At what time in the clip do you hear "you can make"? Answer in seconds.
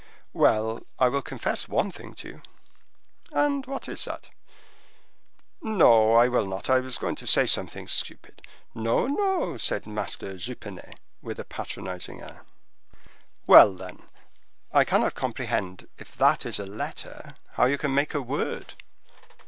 17.65-18.15